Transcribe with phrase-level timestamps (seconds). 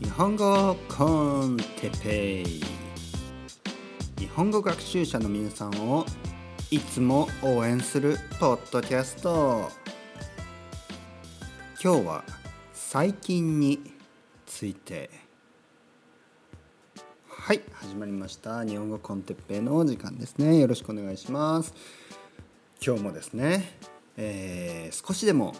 [0.00, 2.62] 日本語コンテペイ。
[4.18, 6.06] 日本語学習者の皆さんを
[6.70, 9.70] いつも応援するポッドキャスト。
[11.82, 12.24] 今日は
[12.72, 13.92] 最近に
[14.46, 15.10] ついて。
[17.28, 18.64] はい始まりました。
[18.64, 20.58] 日本語コンテッペイの時間ですね。
[20.58, 21.74] よろしくお願いします。
[22.84, 23.78] 今日もですね、
[24.16, 25.54] えー、少しでも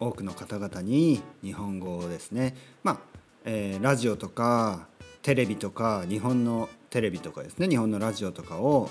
[0.00, 2.98] 多くの方々に日本語をですねまあ、
[3.44, 4.88] えー、ラジオとか
[5.22, 8.88] テレビとか日本のテレビとかですね日本のラジオとかを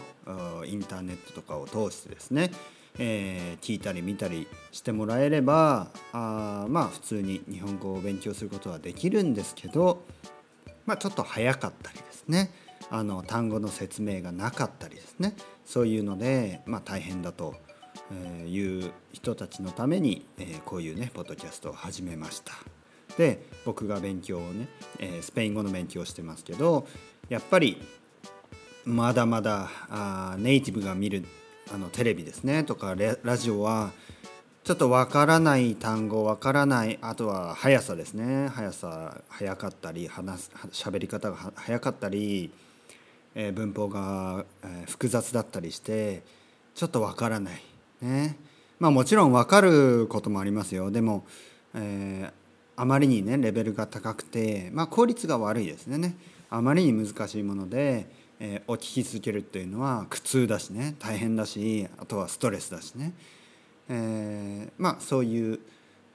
[0.65, 2.51] インターネットとかを通してですね、
[2.99, 10.03] えー、聞いたり見たりしてもらえればあまあ普通に日本語を勉強することはできるんですけど、
[10.85, 12.51] まあ、ちょっと早かったりですね
[12.89, 17.55] あの単語の説明がなかったりですねそういうので、まあ、大変だと
[18.11, 22.53] えーいう人たちのために、えこういうねポッドキャストを始めました。
[23.17, 24.67] で僕が勉強をね、
[24.99, 26.87] えスペイン語の勉強をしてますけど
[27.29, 27.81] やっぱり
[28.85, 31.25] まだまだあネイティブが見る
[31.73, 33.91] あのテレビですねとかラジオは
[34.63, 42.51] ちょっとわからない単語わからないあとは速さですね速さ速かったり話す喋り方が速かったり、
[43.35, 46.23] えー、文法が、えー、複雑だったりして
[46.75, 47.61] ちょっとわからない
[48.01, 48.37] ね。
[48.79, 50.91] まあもちろん分かることもありますよ。
[50.91, 51.25] でも、
[51.73, 52.31] えー、
[52.75, 56.15] あまりにねレベルが高くて、まあ、効率が悪いですね。
[56.49, 58.07] あまりに難しいもので、
[58.39, 60.95] えー、を聞き続けるっていうのは苦痛だしね。
[60.99, 63.13] 大変だしあとはストレスだしね、
[63.89, 65.59] えー、まあそういう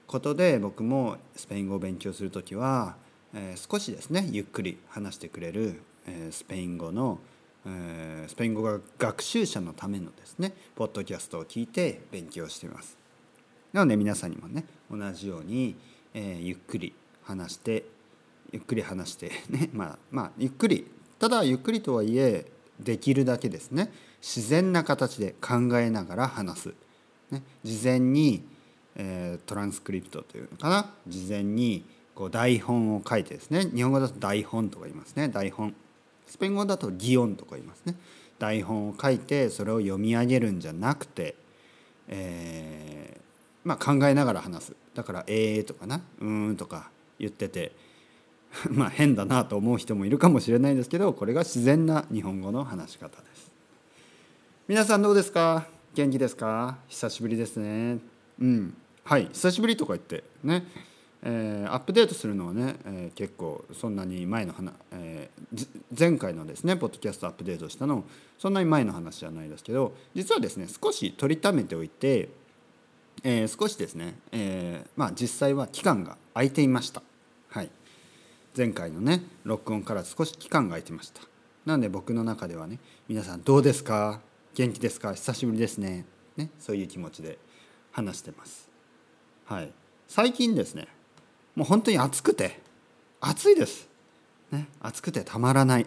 [0.06, 2.97] ことで僕もスペイン語を勉強する時は、
[3.34, 7.19] えー、少しですねゆっくり話してくれる、えー、スペイン語の
[7.64, 12.98] えー、スペイン語が学習者のためのですねポッドキャストを聞いて勉強しています。
[13.72, 15.77] なので皆さんにもね同じように、
[16.12, 17.84] えー、ゆっくり話して
[18.50, 20.86] ゆっくり話してねまあまあゆっくり
[21.19, 22.44] ただゆっくりとはいえ
[22.80, 26.75] できるだけですね自然な形で考えながら話す、
[27.31, 28.42] ね、事前に、
[28.97, 30.92] えー、トランスクリプトというのかな？
[31.06, 35.28] 事前にこう台本を書いてですね日本語だと台本とか言いますね。
[35.28, 35.75] 台本。
[36.27, 37.97] スペイン語だと擬音とか言いますね。
[38.38, 41.34] 台本を書いてそれを読み上げるんじゃなくて、
[42.09, 43.21] えー、
[43.65, 44.77] まあ、考えながら話す。
[44.94, 47.72] だから「えー」とかな「うーん」とか言ってて
[48.71, 53.53] まあ変だなと思う人もいるかもしれないですけどこれが自然な日本語の話し方です。
[54.69, 55.66] 皆さんどうですか？
[55.94, 56.78] 元気ですか？
[56.88, 57.99] 久しぶりですね。
[58.41, 58.75] うん。
[59.05, 60.65] はい久しぶりとか言ってね。
[61.25, 65.66] えー、アップデートするのはね、えー、結構そんなに前の話、えー、
[65.97, 68.05] 前回のですねポッドキャストアップデートしたの
[68.38, 72.28] そんなに前の話じゃないですけど実はですね少し取りためておいて、
[73.22, 77.03] え、少しですね、え、まあ実際は期間が空いていました。
[77.50, 77.71] はい、
[78.56, 81.22] 前回のね録音から少し期間が空いてました。
[81.65, 84.21] なので僕の中ではね皆さんどうですか？
[84.55, 85.15] 元気ですか？
[85.15, 86.05] 久しぶりですね
[86.37, 87.38] ねそういう気持ちで
[87.93, 88.69] 話してます。
[89.44, 89.71] はい、
[90.09, 90.88] 最近ですね
[91.54, 92.60] もう本当に暑くて。
[93.24, 93.88] 暑いです、
[94.50, 95.86] ね、暑くてたまらない。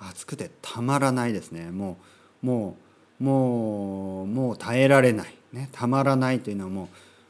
[0.00, 1.70] 暑くてたまらないですね。
[1.70, 1.96] も
[2.42, 2.76] うも
[3.20, 6.88] うもうもう耐えられない、ね、たまらないというのはも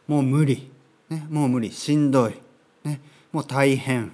[0.08, 0.70] うもう無理、
[1.10, 1.70] ね、もう無理。
[1.70, 2.34] しんどい、
[2.82, 4.12] ね、もう大変。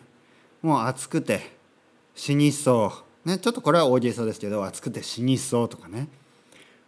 [0.60, 1.52] もう暑くて
[2.16, 2.92] 死にそ
[3.24, 6.08] う、ね、ちょっとこれは大げさですけど暑くて死にそうとかね。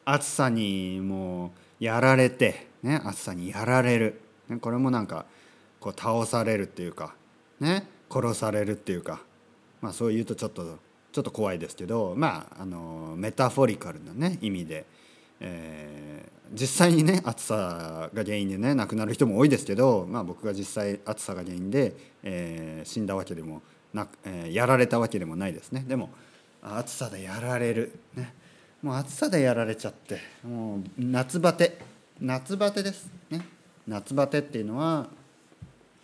[0.05, 5.25] 暑さにもうやられて、ね、暑さにやられる、ね、これもなんか
[5.83, 7.15] こう倒されるっていうか
[7.61, 9.21] ね殺されるっていうか
[9.81, 10.79] まあそう言うとちょっと
[11.11, 14.87] ちょっと怖いですけどまああのメタフォリカルなね意味で、
[15.41, 23.61] えー、実際にね暑さが原因でね亡くなる人も多いですけど、まあ、僕が実際暑さが原因で、えー、死んだわけでも
[23.93, 25.85] なく、えー、やられたわけでもないですね。
[25.87, 26.11] でも
[26.63, 27.99] 暑さでやられる。
[28.15, 28.33] ね。
[28.83, 31.77] もう暑さでやられちゃってもう夏バテ。
[32.21, 33.11] 夏バテです。
[33.31, 33.47] ね。
[33.87, 35.09] 夏バテっていうのは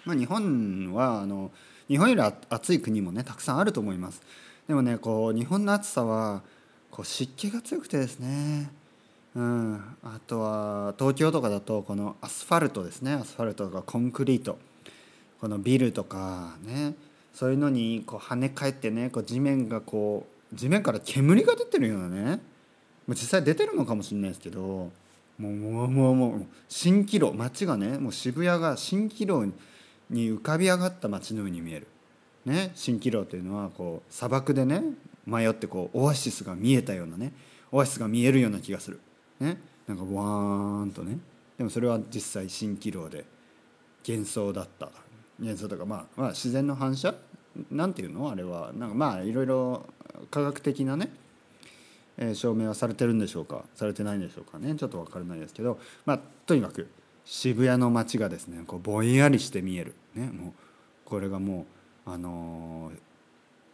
[0.09, 1.51] まあ、日本はあの
[1.87, 4.23] 日本より暑い国もねたくさんあると思います。
[4.67, 6.41] でもねこう日本の暑さは
[6.91, 8.71] こう湿気が強くてですね。
[9.35, 9.75] うん。
[10.03, 13.13] あとは東京とかだとこのアスファルトですね。
[13.13, 14.59] アスファルトとかコンクリート。
[15.43, 16.95] このビルとかね。
[17.35, 22.41] そういうのにこう跳ね返ってねこう地面がこう地面から煙が出てるようなね。
[23.11, 24.91] 実際出てるのかもしれないですけども
[25.39, 29.53] うもうもうもう蜃気楼街がねもう渋谷が蜃気楼に
[30.11, 31.87] に浮かび上がった街のように見える。
[32.45, 34.83] ね、蜃気楼というのはこう砂漠でね
[35.27, 37.33] 迷ってこうオアシスが見えたようなね
[37.71, 39.01] オアシスが見えるような気がする。
[39.41, 41.19] ね、なんかワーンとね。
[41.59, 43.25] でもそれは実際蜃気楼で
[44.07, 44.91] 幻想だった。
[45.41, 47.15] 現象とか、まあ、まあ自然の反射？
[47.71, 48.31] なんていうの？
[48.31, 48.73] あれは。
[48.75, 49.87] なんかまあいろいろ
[50.31, 51.11] 科学的なね、
[52.35, 53.65] 証明はされてるんでしょうか？
[53.75, 54.75] されてないんでしょうかね？
[54.77, 56.89] ちょっと分からないですけど、まあ、とにかく
[57.31, 60.53] 渋谷の街がですねこうぼんやりして見える、ね、もう
[61.05, 61.67] これがも
[62.07, 62.91] うあの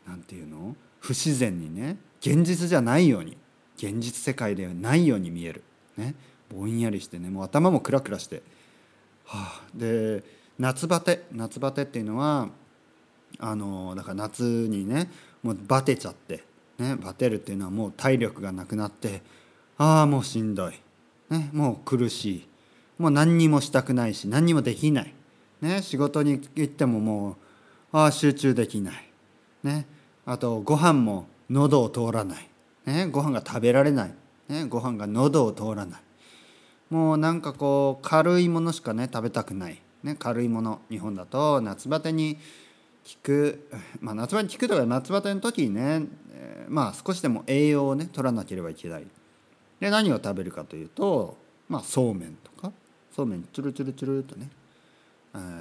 [0.07, 0.75] ー、なんていうの？
[0.99, 3.37] 不自然にね現実じゃないように
[3.77, 5.63] 現実世界ではないように見える、
[5.97, 6.17] ね、
[6.53, 8.43] ぼんやりしてねもう頭もクラクラして、
[9.25, 10.25] はあ、で
[10.59, 12.49] 夏バテ夏バテっていうのは
[13.39, 15.09] あのだから夏にね
[15.45, 16.43] もうバテちゃって、
[16.79, 19.23] ね、バテるっていうのはもう体力がなくなって。
[19.77, 20.73] ああもうしんどい、
[21.31, 22.49] ね、もう苦しい。
[22.99, 25.15] もう何にもしたくないし何にもできない、
[25.61, 27.31] ね、仕事に行ってもも
[27.93, 29.11] うああ集中できない、
[29.63, 29.87] ね、
[30.27, 32.49] あとご飯も喉を通らない、
[32.87, 34.15] ね、ご飯が食べられない、
[34.49, 36.01] ね、ご飯が喉を通らない。
[36.91, 42.41] もうなんかこう軽いものしかね食べたくない、ね、軽いもの日本だと夏バテに効
[43.23, 43.69] く、
[44.01, 46.03] まあ、夏バテに効くとか夏バテの時にね、
[46.33, 49.07] えー、まあ少しでも栄養をね取らなければいけない。
[49.81, 51.37] で何を食べるかというと、
[51.69, 52.54] まあ、そうめんとか。
[53.15, 54.49] そうめんチュルチュルチュルとね、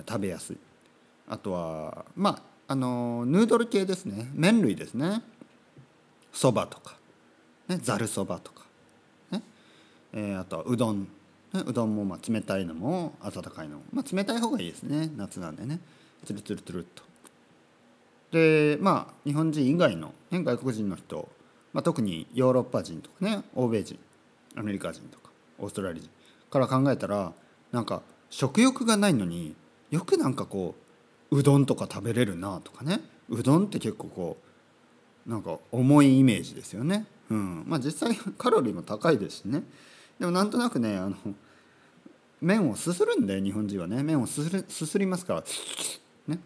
[0.08, 0.58] 食べやすい。
[1.28, 2.42] あとはまあ
[2.74, 4.30] あのヌードル系ですね。
[4.34, 5.22] 麺類ですね。
[6.32, 6.96] そばとか。
[7.82, 8.66] ざるそばとか、
[9.32, 9.42] ね。
[10.14, 11.08] えー、あとはうどん、
[11.54, 15.12] ね、うどんもまあ冷たいのも温かいのも、まあ、冷たい方がいいですね。
[15.16, 15.80] 夏なんでね。
[16.26, 17.04] ツルツルツルっと。
[18.32, 21.30] でまあ日本人以外の、ね、外国人の人、
[21.72, 24.00] まあ、特にヨーロッパ人とかね欧米人
[24.56, 25.30] アメリカ人とか
[25.60, 26.10] オーストラリア人
[26.50, 27.32] から考えたら
[27.74, 29.56] なんか食欲がないのに
[29.92, 30.76] よくなんかこ
[31.32, 33.02] ううどんとか食べれるなとかね。
[33.30, 34.38] うどんって結構こ
[35.28, 37.08] うなんか重いイメージですよね。
[37.30, 37.64] うん。
[37.66, 39.64] まあ、実際カロリーも高いですしね。
[40.20, 41.16] でもなんとなくねあの
[42.42, 44.04] 麺をすするんで日本人はね。
[44.04, 45.44] 麺をすすすすりますから。
[46.28, 46.40] ね。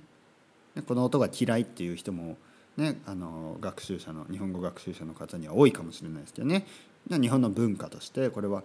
[0.87, 2.37] この音が嫌いっていう人も
[2.77, 6.65] ねあの学習者の日本語学習者の方には多いかもしれないですけどね。
[7.09, 8.63] 日本の文化としてこれは、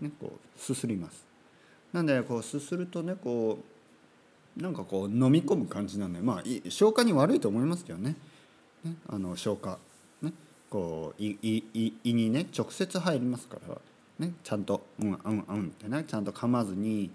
[0.00, 1.27] ね、こうすすります。
[1.92, 3.58] なんでこうすするとねこ
[4.56, 8.16] うなんかこう飲み込む感じなんでまあ消化に悪いと思いますけどね。
[8.84, 9.78] ねあの消化。
[10.22, 10.32] ね
[10.68, 13.76] こう胃胃胃にね直接入りますから。
[14.18, 17.10] ねちゃんと「うんうんうん」ってねちゃんと噛まずに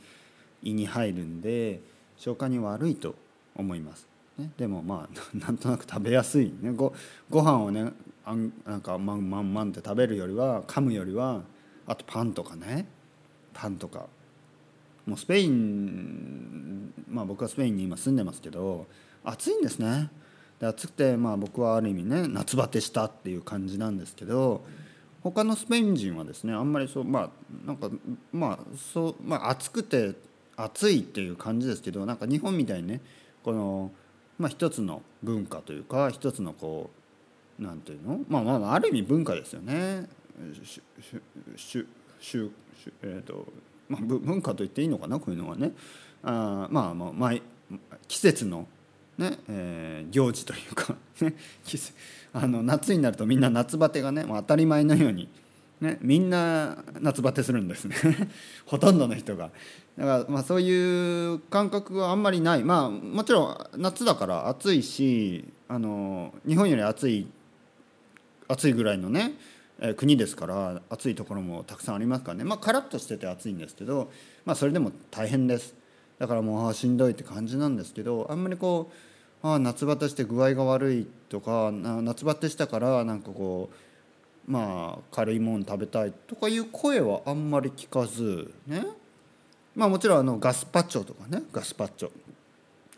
[0.61, 1.81] 胃に入るんで
[2.17, 3.15] 消化に悪いと
[3.55, 4.07] 思います。
[4.37, 6.93] ね、でもまあ なんとなく食べやすい、ね、ご
[7.29, 7.91] ご飯をね
[8.25, 11.43] あんなんかまんまんまんって食べるよりは噛むよりは
[11.85, 12.87] あとパンとかね。
[13.53, 14.07] パンとか。
[15.05, 18.87] もうスペインまあ僕はスペインに今住んでますけど
[19.23, 20.09] 暑いんですね
[20.59, 24.63] で暑くてまあ僕はある意味ね夏バテしたっていう感じなんですけど
[25.21, 27.29] 他のスペイン人はですねあんまりそうまあ
[27.65, 27.89] なんか
[28.31, 28.59] まあ
[28.93, 30.13] そうまあ暑くて
[30.55, 33.01] 暑いっていう感じですけどなんか日本みたいにね
[33.43, 33.91] この
[34.37, 36.89] まあ一つの文化というか一つのこ
[37.59, 38.19] うなんていうの？
[38.27, 40.07] まあまあある意味文化ですよね。
[40.55, 40.81] し
[41.55, 41.85] し
[42.19, 42.51] し
[43.01, 43.45] えーと
[43.93, 45.71] まあ、文化と言っていいのかなこういうのはね。
[46.23, 47.33] あまあまあ、まあ、
[48.07, 48.67] 季節の
[49.17, 51.35] ねえー、行事というか、ね、
[52.33, 55.29] あの夏になるとみんな夏バテがねもう当たり前のように、
[55.81, 57.95] ね、みんな夏バテするんですね。
[58.65, 59.51] ほとんどの人が。
[59.97, 62.63] だからまあそういう感覚はあんまりない。
[62.63, 67.27] まあもちろん夏だから暑いしあの日本より暑い
[68.47, 69.33] 暑いぐらいのね
[69.85, 72.45] え国ですから暑いところもたくさんありますからね。
[72.45, 74.09] まあカラッとしてて暑いんですけど、
[74.45, 75.75] まあ、それでも大変です。
[76.19, 78.89] だからもうあしんどいって感じなんですけどあんまりこ
[79.43, 83.69] うあ夏バテして具合が悪いとか夏バテしたからなんかこ
[84.47, 88.85] うまあ軽いもの食べたいとかいう声はあんまり聞かずね。
[89.75, 91.43] まあもちろんあのガスパッチョとかね。
[91.51, 92.11] ガスパッチョ。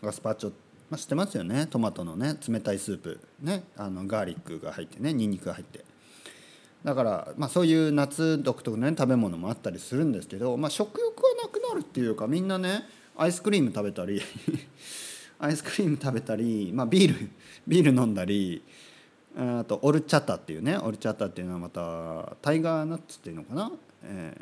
[0.04, 0.50] ガスパッチョ、
[0.92, 1.66] まあ、知ってますよね。
[1.66, 3.20] トマトのね冷たいスープ。
[3.42, 3.64] ね。
[3.76, 5.84] あのガーリックが入ってねにんにくが入って。
[6.86, 12.84] だから、まあ、そういう夏独特の、ね、食べ物もあったりするんですけど、まあ、食欲はなくなるっていうかみんなね
[13.18, 14.22] アイスクリーム食べたり
[15.40, 17.30] アイスクリーム食べたり、まあ、ビール
[17.68, 18.62] ビール飲んだり
[19.36, 23.72] あとオルチャタっていうねオルチャタっていうのはまたタイガーナッツっていうのかな、
[24.04, 24.38] え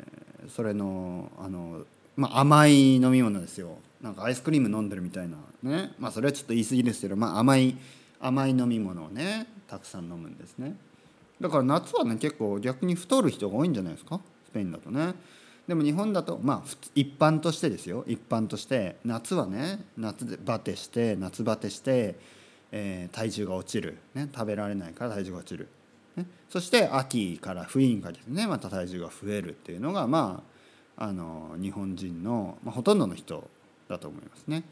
[0.46, 3.78] ー、それのあの、まあ、甘い飲み物ですよ。
[4.02, 5.94] なんかアイスクリーム飲んでるみたいなね。
[5.98, 7.74] まあそれはちょっと言い過ぎですけど、まあ、甘い
[8.20, 10.76] 甘い飲み物をねたくさん飲むんですね。
[11.44, 14.18] だから夏はね結構逆に太る人が多いんじゃないですか？
[14.46, 15.12] スペインだとね。
[15.68, 18.02] でも日本だとまあ一般としてですよ。
[18.06, 22.14] 一般として夏はね夏でバテして夏バテして、
[22.72, 25.68] えー、体重が落ちる、ね、食べられないから体重が落ちる、
[26.16, 30.42] ね、そして秋から冬にかけてねまた体重が増えるっていうのがま
[30.96, 33.50] ああの日本人の、まあ、ほとんどの人
[33.88, 34.64] だと思いますね。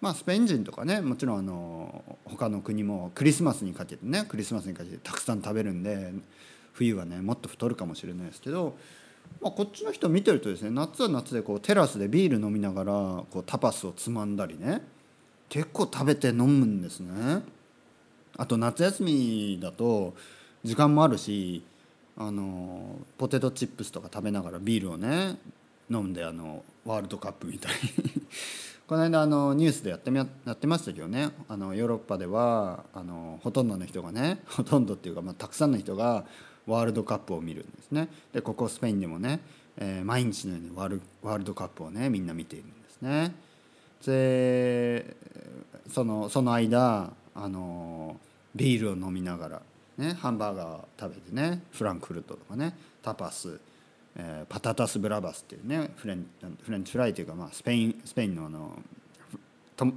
[0.00, 6.12] まあスペイン人とかねもちろんあの他の国もクリスマスにかけてねクリスマスにかけてたくさん食べるんで
[6.72, 8.76] 冬はねもっと太るかもしれないですけど、
[9.40, 12.92] まあ、こっちの人見てるとですね夏は夏でこうテラスでビール飲みながら
[13.30, 14.82] こうタパスをつまんだりね
[15.48, 17.42] 結構食べて飲むんですね。
[18.36, 20.14] あと夏休みだと
[20.62, 21.64] 時間もあるし
[22.18, 25.36] あのポテトチップスとか食べながらビールをね
[25.90, 28.22] 飲んであのワールドカップみたいに
[28.86, 31.30] この間あのニュースでやってみやってましたけどね。
[31.48, 36.24] あのヨーロッパではあのほとんどの人がねほとんどっていうか、まあ、たくさんの人が
[36.68, 38.08] ワールドカップを見るんですね。
[38.32, 39.40] でここスペインでもね、
[39.76, 43.34] えー、毎日のようにワールワールドカップをねみんな見ているんですね。
[44.06, 45.16] で
[45.92, 48.20] そのその間あの
[48.54, 49.62] ビールを飲みながら、
[49.98, 53.58] ね、ハンバーガー食べてねフランクフルトとかねタパス、
[54.18, 56.26] えー、パタタス・ブラバスっていうねフレン
[56.62, 58.78] フレンチフライというか、まあ、スペインスペインのあの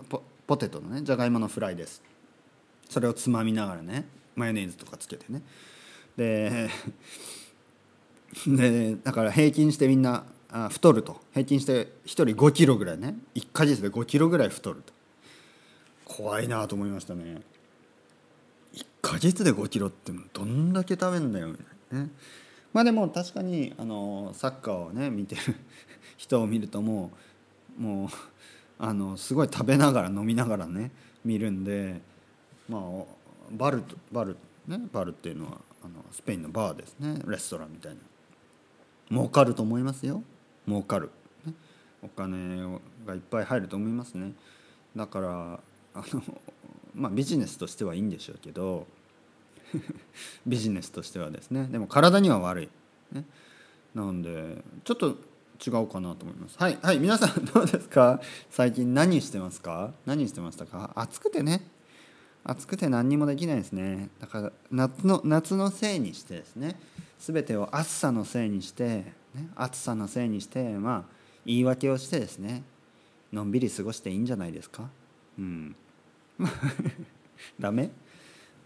[0.10, 2.02] ポポテトのねじゃがいものフライです。
[2.90, 5.42] それをつまみながらねマヨネーズとかつけてね。
[6.18, 6.70] で
[8.46, 11.22] でだから平均してみんなあ太ると。
[11.34, 13.16] 平均して1人5キロぐらいね。
[13.36, 14.94] 1か月で5キロぐらい太ると。
[16.06, 17.42] 怖いなと思いましたね。
[18.74, 22.10] 1か月で5キロってどんだけ食べんだよみたいなね。
[22.74, 25.42] まあでも確かにあのサッカーをね見てる
[26.18, 27.12] 人を見るとも
[27.78, 28.10] うもう
[28.78, 30.92] あのすごい食べながら飲みながらね
[31.26, 32.02] 見るんで
[32.68, 32.82] まあ
[33.52, 38.00] バルバルねバルっていうのはあのスペインのバーですねレストランみたいな。
[39.12, 40.22] 儲かると思いますよ。
[40.68, 41.10] 儲かる、
[41.46, 41.54] ね、
[42.04, 44.34] お金がいっぱい入ると思いますね。
[44.96, 45.60] だから
[45.96, 46.22] あの
[46.94, 48.86] まあビジネスとしてはいいんでしょうけど
[50.48, 51.68] ビジネスとしてはですね。
[51.72, 52.70] でも体には悪い、
[53.12, 53.26] ね、
[53.94, 55.18] なのでちょっと
[55.66, 56.58] 違うかなと思います。
[56.58, 58.22] はいはい皆さん どうですか？
[58.50, 59.94] 最近何してますか？
[60.06, 60.92] 何してましたか？
[60.96, 61.66] 暑くてね。
[62.44, 64.10] 暑くて何にもできないですね。
[64.20, 66.80] だから夏の夏のせいにしてですね。
[67.20, 71.14] 全てを暑さのせいにして、ね、暑さのせいにしてまあ
[71.46, 72.64] 言い訳をしてですね。
[73.34, 74.90] のんびり過ごしていいんじゃないですか？
[75.38, 75.76] うん。
[77.60, 77.92] ダメ？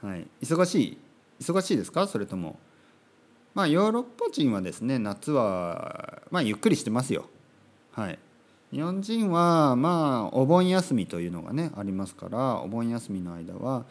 [0.03, 0.27] はい。
[0.41, 0.97] 忙しい
[1.39, 2.07] 忙しいですか？
[2.07, 2.59] それとも。
[3.53, 7.29] まあヨーロッパ人はですね夏はまあゆっくりしてますよ。
[7.91, 8.19] はい。
[8.71, 13.85] 日本人はまあお盆休みというのがねありますからお盆休みの間は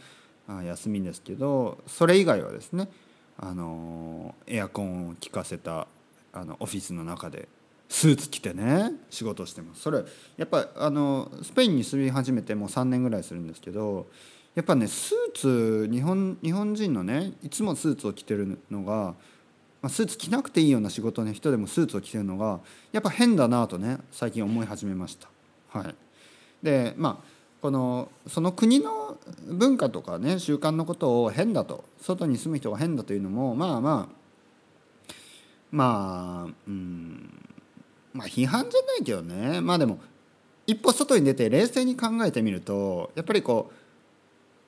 [0.65, 2.89] 休みですけどそれ以外はですね
[3.39, 5.87] あのエアコンを効かせた
[6.33, 7.49] あのオフィスの中で
[7.89, 9.83] スーツ着てね仕事してます。
[9.83, 10.03] それ
[10.37, 14.09] やっぱあのスペインに住み始めてもう3年ぐらいするんですけど
[14.55, 19.15] やっぱねスーツ日本日本人のねいつもスーツを着てるのが
[19.83, 22.61] まあ、スーツ着なくていいような仕事の人でもスーツを着てるのが
[22.93, 25.29] やっぱ変だなとね最近思い始めました。
[25.77, 25.95] はい、
[26.63, 35.13] でまあこのその国の文化とかね習慣のことを変だと外に住む人が変だというのもまあまあ
[35.73, 37.49] まあうん
[38.13, 39.99] まあ批判じゃないけどねまあでも
[40.67, 43.82] 一歩外に出て冷静に考えてみるとやっぱりこう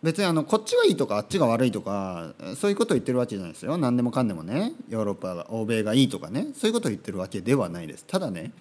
[0.04, 3.78] 別にあのこっちがいいとかあっちが悪いとかそういうことを言ってるわけじゃないですよ。
[3.78, 4.73] 何でもかんでもね。
[4.90, 6.49] ヨーロッパが欧米がいいとかね。
[6.54, 8.04] そういうことを言ってるわけではないです。
[8.04, 8.52] ただね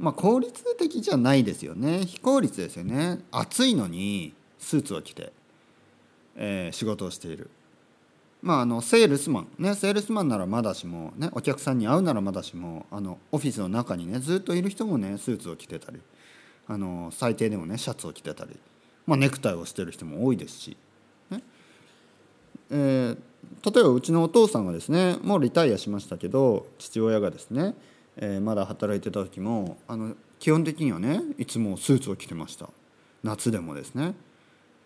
[0.00, 2.06] まあ効率的じゃないですよね。
[2.06, 3.20] 非効率ですよね。
[3.30, 5.32] 暑いのにスーツを着て、
[6.34, 7.48] えー、仕事をしている。
[8.42, 9.48] まああのセールスマン。
[9.60, 16.00] ねセールスマンならまだしもねお客さんに会うならまだしもあのオフィスの中にねずっといる人もねスーツを着てたり
[16.66, 18.58] あの最低でもねシャツを着てたり。
[19.06, 20.76] まあ、ネクタイをしてる人も多いですし、
[21.30, 21.42] ね
[22.70, 23.16] えー、
[23.74, 27.74] 例えばうちのお父さんがですねもうリタイアしましたけど父親がですね、
[28.16, 32.68] えー、まだ働いてた時もあの基本的にはねいつもスーツを着てました
[33.22, 34.14] 夏でもですね。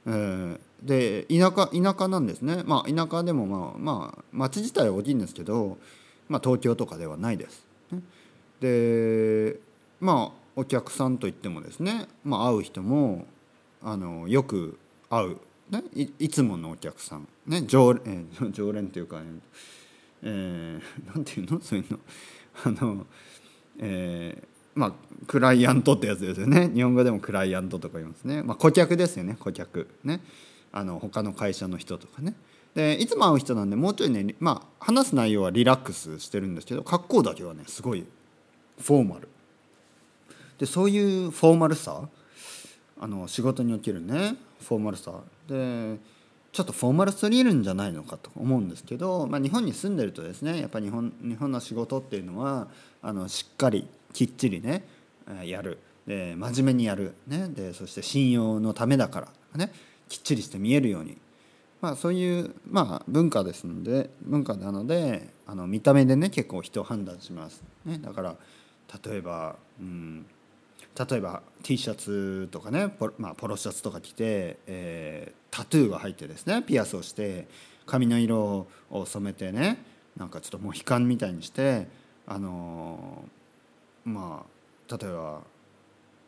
[0.06, 5.78] えー、で田舎田舎なんですね、まあ、田舎でもまあまあ町自体は大きいんですけど、
[6.28, 7.66] まあ、東京とかではないです。
[7.90, 8.02] ね、
[8.60, 9.58] で
[9.98, 13.26] まあお客さんといってもですね、まあ、会う人も
[13.88, 15.36] あのよく会う、
[15.70, 15.84] ね、
[16.18, 19.22] いつものお客さん、ね、常えー、 常連というか、
[20.22, 21.60] えー、なんていうの？
[21.62, 22.00] そういうの。
[22.64, 23.06] あの、
[23.78, 24.92] えー、まあ
[25.28, 26.68] クライアントってやつですよね。
[26.74, 29.36] 日本語でもクライアントとか言いますね、まあ、顧客ですよね。
[29.38, 29.86] 顧客。
[30.02, 30.20] ね。
[30.72, 32.34] あの他の会社の人とかね。
[32.74, 38.04] でいつも会う人なんでもうちょいね、まあ、話す内容はリラックスしてるんですけど格好だけはねすごい
[38.80, 39.28] フォーマル。
[40.58, 42.08] でそういうフォーマルさ
[42.98, 45.12] あの仕事におけるねフォーマルさ。
[45.48, 45.98] で
[46.52, 52.68] ちょっとフォーマルすぎるんじゃないのかと思うんですけど、まあ、日本に住んでるとですねやっぱり日本日本の仕事っていうのは
[53.02, 54.84] あのしっかりきっちりね
[55.44, 55.78] やる。
[56.06, 59.72] で真面目にやる、ね、でそして信用のためだからね。
[60.08, 61.18] きっちりして見えるように、
[61.80, 68.36] まあ、そういう、まあ、文化ですので文化なのであの見た目でね結構人を判断します、ね、だから
[69.04, 70.26] 例えば、うん、
[70.98, 77.46] 例えば T シャツとかねポ,、まあ、ポロシャツとか着て、えー、タトゥーが入ってですねピアスをして
[77.84, 79.84] 髪の色を染めてね
[80.16, 81.86] なんかちょっとモヒカンみたいにして
[82.26, 84.44] あのー、ま
[84.88, 85.40] あ例えば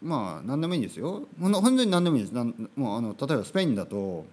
[0.03, 1.23] まあ何でもいいんですよ。
[1.41, 2.33] 本当に何でもいいです。
[2.33, 4.27] なんもうあの例えばスペインだと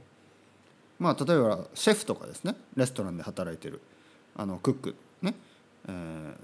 [1.00, 3.82] まあ例えばシェフとかですねレストランで働いてる
[4.36, 5.34] あのクックね、
[5.88, 6.36] えー、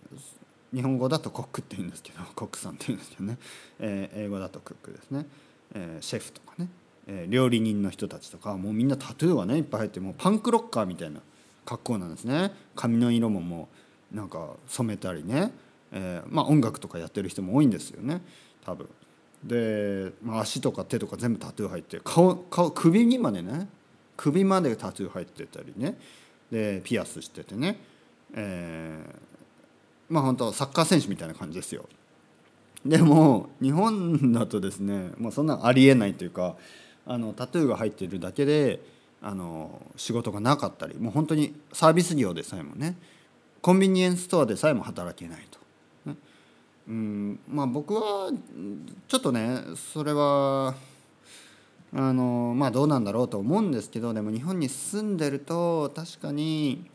[0.74, 3.38] 日本語だとコックって言うんですけど コックさんって言うんですけどね、
[3.80, 5.26] えー、英語だとクックですね、
[5.74, 6.70] えー、シェフとかね、
[7.08, 11.22] えー、料理人の人たちとかもうみんなタトゥーがねいっぱい入ってもうパンクロッカーみたいな
[11.66, 12.52] 格好なんですね。
[12.76, 13.70] 髪の色もも
[14.12, 15.54] うなんか染めたりね、
[15.92, 18.22] えー、まあ音楽とかやってる人も多いんですよね。
[18.66, 18.90] 多分。
[19.44, 23.68] で、まあ、足とか手とか全部タトゥー入って顔顔首にまでね。
[24.18, 25.98] 首までタトゥー入ってたりね。
[26.52, 27.80] でピアスしててね、
[28.34, 29.41] えー、
[30.12, 31.86] まあ本当サッカー選手みたいな感じですよ。
[32.86, 36.56] でも日本だとですねもうそんなありえないというか
[37.06, 38.82] あのタトゥーが入っているだけで
[39.22, 42.98] あの仕事がなかったりもう本当にサービス業でさえもね
[43.62, 45.62] コンビニエンスストアでさえも働けないと。
[46.88, 48.32] うんまあ僕は
[49.08, 49.60] ちょっとね
[49.94, 50.74] それは
[51.94, 56.90] あのまあどうなんだろうと思うんですけどでも日本に住んでると確かに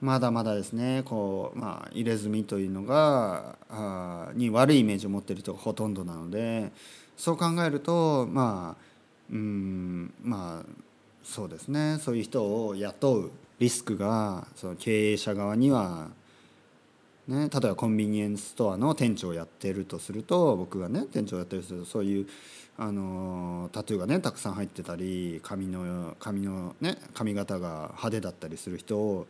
[0.00, 6.72] まだまだですねこうまあ入れ墨というのがあに悪いイメージを持ってる人がほとんどなので
[7.16, 8.84] そう考えるとまあ
[9.30, 10.66] うんまあ
[11.22, 16.08] そうですねそういう人を雇うリスクがその経営者側には
[17.28, 22.26] ね、例えばコンビニエンスストアの店長をやってるとすると僕がね店長をやってるとするとそういう
[22.76, 29.28] あのタトゥーがねたくさん入ってたり髪の髪のね髪型が派手だったりする人を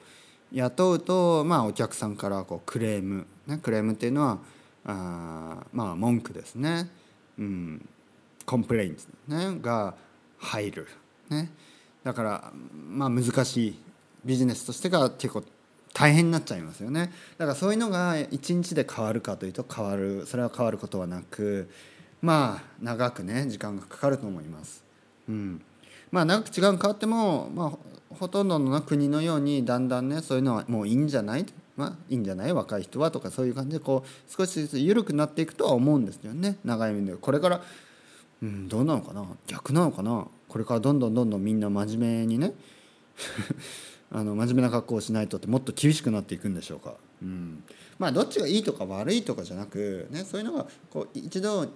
[0.53, 4.39] 雇うとまあお客さんからこうクレーム、ね、クレームっていうのは
[4.85, 6.91] あまあ文句ですね、
[7.39, 7.89] うん、
[8.47, 9.95] コンプレインツ、ね、が
[10.39, 10.89] 入る、
[11.29, 11.51] ね、
[12.03, 12.53] だから
[12.89, 13.79] まあ難しい
[14.25, 15.45] ビジネスとしてが結構
[15.93, 17.13] 大変になっちゃいますよね。
[17.37, 20.25] だからそういうのが一日で変わるかというと変わる。
[20.27, 21.69] それは変わることはなく
[22.23, 24.85] まあ長くね時間がかかると思います。
[25.29, 25.63] うん、
[26.11, 27.73] まあ長く時間変わっても、まあ、
[28.11, 31.47] ほとんどの国のようにだんだんねそういうのはもういいんじゃない？
[31.77, 32.53] まあいいんじゃない？
[32.53, 36.57] 若い人はとかそういう感じでこう少しずつ緩くなっていくとは思うんですよね。
[36.65, 37.17] 長い目で。
[37.17, 37.63] これから、
[38.43, 39.25] うん、どうなのかな？
[39.47, 40.27] 逆なのかな？
[40.49, 42.53] これからどんどんどんどんみんな真面目にね
[44.11, 47.63] あの真面目な格好をしないとってもっと厳しくなっていくんでしょうか、うん、
[48.01, 51.69] まあどっちがいいとか悪いとかじゃなく、ね、そういうのがこう一度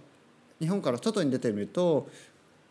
[0.59, 2.09] 日本から外に出てみると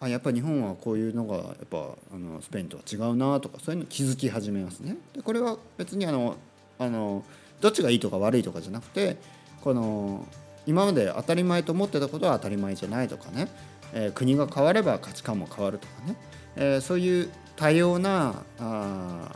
[0.04, 1.78] あやっぱ日本はこういうのがやっぱ
[2.14, 4.98] あのスペインとは違うなとかそういうの気づき始めますね。
[5.14, 6.36] でこれは別にあの
[6.78, 7.24] あの
[7.62, 9.16] どっちがいいとか悪いとかじゃなくて
[9.62, 10.28] この
[10.66, 13.48] 今まで当たり前と思ってたことは当たり前じゃないとかね、
[13.94, 16.18] えー、国が変われば価値観も変わるとかね、
[16.58, 19.32] えー、そういう多様なあ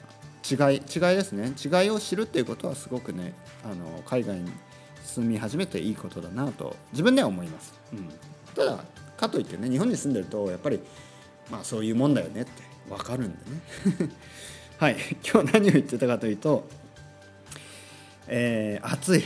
[0.49, 0.81] 違い違い
[1.15, 1.53] ですね。
[1.63, 4.51] 違いを知るっていうことはすごくねあの海外に
[5.05, 8.09] 住み始めていいことだなと自分では思います、うん、
[8.53, 8.83] ただ
[9.17, 10.79] かといってね日本に住んでるとやっぱり
[11.51, 12.51] まあそういうもんだよねって
[12.89, 14.11] 分かるんでね。
[14.77, 14.97] はい。
[15.27, 16.67] 今日何を言ってたかというと
[18.27, 19.23] えー、暑い。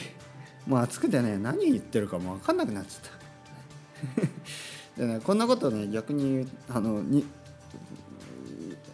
[0.68, 3.12] もう暑くてね何言ってるかも分かんなくなっちゃっ
[4.96, 5.02] た。
[5.02, 7.26] でねこんなことね逆にあのに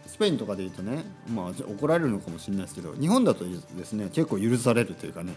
[0.06, 5.34] スペインとかで言うとね、まあ、怒られるのかもしれないですけど日本だとですね結構許されるというかね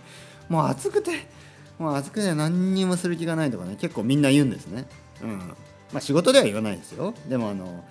[0.50, 1.28] もう暑くて
[1.78, 4.88] もう暑くて何にもする気がないとかね結構みんな言うんですね。
[5.24, 5.38] うん。
[5.94, 7.14] まあ、仕事では言わないですよ。
[7.28, 7.84] でもあの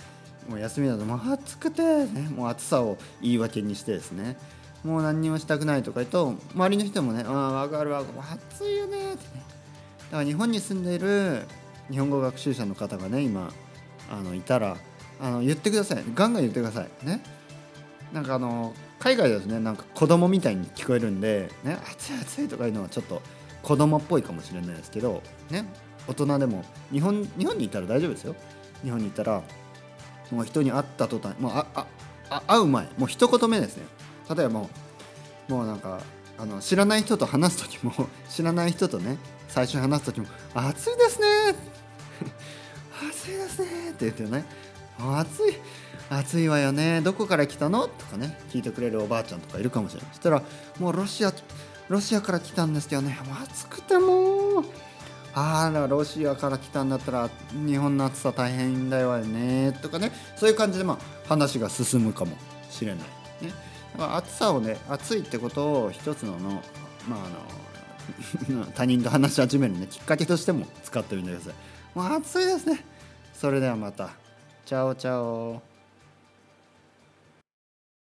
[0.49, 4.37] もう休みだともう暑くて、ね、もう暑さを言い訳にしてですね。
[4.85, 8.03] もう何にもしたくないとか言うと周りの人もね「ああ分かるわ
[8.51, 9.45] 暑いよね」ってね。
[10.11, 11.43] だから日本に住んでいる
[11.91, 13.53] 日本語学習者の方がね今
[14.11, 14.79] あのいたら
[15.21, 16.05] あの言ってください。
[16.15, 17.07] ガンガン言ってください。
[17.07, 17.23] ね。
[18.13, 23.23] なんかあの海外ですねなんか子供みたいに聞こえるんで「ね、暑い暑い」とかいうのはちょっと
[23.63, 25.67] 子供っぽいかもしれないですけどね。
[26.11, 26.65] 大人でも。
[26.93, 28.35] 日本日本にいたら大丈夫ですよ。
[28.83, 29.43] 日本にいたら
[30.31, 31.87] もう人に会った途端もうああ
[32.31, 33.85] あ会う前もう一言目ですね。
[34.35, 34.71] 例えばも
[35.49, 36.01] うもうなんか
[36.39, 37.93] あの知らない人と話す時も
[38.29, 39.19] 知らない人とね
[39.49, 41.27] 最初に話す時も「暑いですね。
[43.11, 44.45] 暑いですね」って言ってね。
[44.99, 45.57] 暑い
[46.11, 47.01] 暑いわよね。
[47.01, 47.87] どこから来たの？
[47.87, 50.11] とかね聞いてくれるおばあちゃんとかいるかもしれない。
[50.13, 50.43] そしたら
[50.79, 51.33] もうロシア
[51.89, 53.19] ロシアから来たんですけどね。
[53.45, 54.65] 暑くてもう
[55.35, 62.37] ああロシアから来たんだったら日本の暑さ大変だよねとかねそういう感じでまあ話が進むかも
[62.71, 62.99] しれない。
[63.45, 63.53] ね、
[63.93, 66.51] だから暑さをね暑いってことを一つのの,、
[67.09, 67.19] まあ、
[68.49, 71.55] あの他人と話し始める、ね、きっかけとしても使ってみてください。
[71.95, 72.85] もう暑いですね。
[73.33, 74.11] それではまた。
[74.67, 75.70] チャオチャオ。